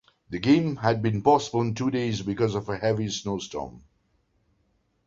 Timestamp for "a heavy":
2.69-3.07